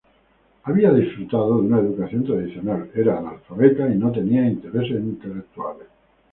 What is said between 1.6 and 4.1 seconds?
de una educación tradicional, era analfabeta y